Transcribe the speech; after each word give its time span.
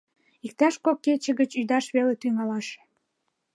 Иктаж 0.45 0.75
кок 0.83 0.97
кече 1.05 1.31
гыч 1.39 1.51
ӱдаш 1.61 1.85
веле 1.95 2.13
тӱҥалаш. 2.21 2.67